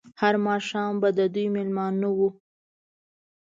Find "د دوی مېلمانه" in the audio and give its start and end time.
1.17-2.07